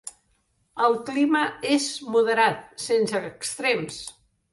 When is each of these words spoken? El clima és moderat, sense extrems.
El 0.85 0.95
clima 1.09 1.41
és 1.75 1.89
moderat, 2.15 2.65
sense 2.85 3.21
extrems. 3.29 4.01